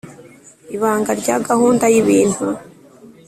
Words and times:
ibanga 0.75 1.11
rya 1.21 1.35
gahunda 1.47 1.85
y 1.93 1.95
ibintu 2.01 2.45